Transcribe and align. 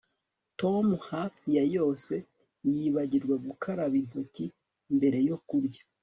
Tom 0.59 0.85
hafi 1.09 1.43
ya 1.55 1.63
yose 1.75 2.13
yibagirwa 2.69 3.35
gukaraba 3.45 3.95
intoki 4.01 4.45
mbere 4.95 5.17
yo 5.29 5.37
kurya 5.47 5.81